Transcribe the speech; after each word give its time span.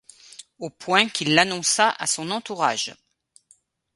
Au 0.57 0.71
point 0.71 1.07
qu'il 1.07 1.35
l'annonça 1.35 1.91
à 1.91 2.07
son 2.07 2.31
entourage. 2.31 2.95